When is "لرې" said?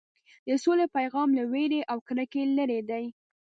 2.57-2.79